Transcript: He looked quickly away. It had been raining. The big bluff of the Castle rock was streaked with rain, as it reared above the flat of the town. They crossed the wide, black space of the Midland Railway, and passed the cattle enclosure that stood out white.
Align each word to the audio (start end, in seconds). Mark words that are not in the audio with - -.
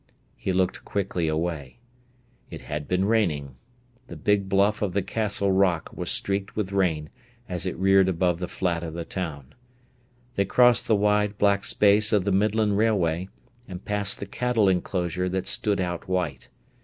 He 0.35 0.51
looked 0.51 0.83
quickly 0.83 1.27
away. 1.27 1.77
It 2.49 2.61
had 2.61 2.87
been 2.87 3.05
raining. 3.05 3.53
The 4.07 4.15
big 4.15 4.49
bluff 4.49 4.81
of 4.81 4.93
the 4.93 5.03
Castle 5.03 5.51
rock 5.51 5.91
was 5.93 6.09
streaked 6.09 6.55
with 6.55 6.71
rain, 6.71 7.11
as 7.47 7.67
it 7.67 7.77
reared 7.77 8.09
above 8.09 8.39
the 8.39 8.47
flat 8.47 8.81
of 8.81 8.95
the 8.95 9.05
town. 9.05 9.53
They 10.37 10.45
crossed 10.45 10.87
the 10.87 10.95
wide, 10.95 11.37
black 11.37 11.63
space 11.63 12.11
of 12.11 12.23
the 12.23 12.31
Midland 12.31 12.79
Railway, 12.79 13.29
and 13.67 13.85
passed 13.85 14.19
the 14.19 14.25
cattle 14.25 14.67
enclosure 14.67 15.29
that 15.29 15.45
stood 15.45 15.79
out 15.79 16.07
white. 16.07 16.49